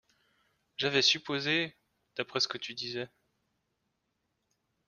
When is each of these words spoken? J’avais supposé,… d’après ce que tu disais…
J’avais 0.77 1.03
supposé,… 1.03 1.77
d’après 2.15 2.39
ce 2.39 2.47
que 2.47 2.57
tu 2.57 2.73
disais… 2.73 3.07